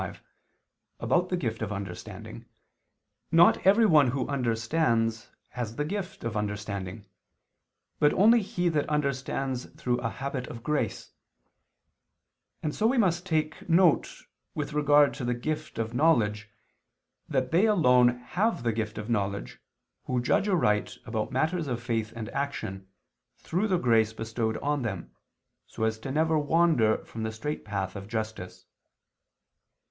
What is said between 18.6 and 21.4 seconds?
the gift of knowledge, who judge aright about